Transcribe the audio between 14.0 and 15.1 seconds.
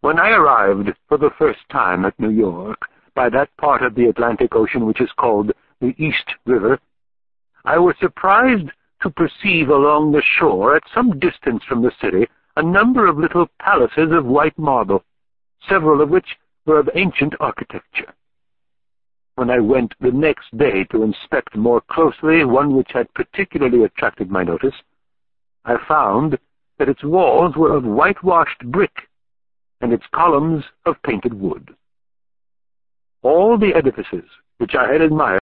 of white marble,